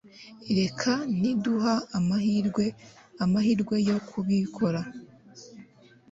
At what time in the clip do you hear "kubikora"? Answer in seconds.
4.09-4.81